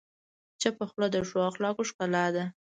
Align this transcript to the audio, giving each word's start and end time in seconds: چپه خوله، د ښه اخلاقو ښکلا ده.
چپه 0.61 0.85
خوله، 0.89 1.07
د 1.11 1.17
ښه 1.29 1.39
اخلاقو 1.49 1.87
ښکلا 1.89 2.25
ده. 2.35 2.45